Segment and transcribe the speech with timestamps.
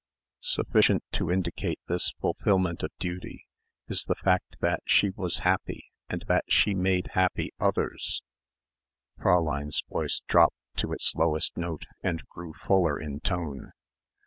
[0.39, 3.45] "Sufficient to indicate this fulfilment of duty
[3.87, 8.23] is the fact that she was happy and that she made happy others"
[9.21, 13.73] Fräulein's voice dropped to its lowest note and grew fuller in tone.